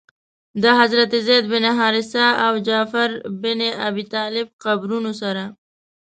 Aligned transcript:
د 0.61 0.63
حضرت 0.79 1.11
زید 1.27 1.43
بن 1.51 1.65
حارثه 1.79 2.27
او 2.45 2.53
جعفر 2.67 3.09
بن 3.43 3.59
ابي 3.87 4.03
طالب 4.13 4.47
قبرونو 4.63 5.11
سره. 5.21 5.43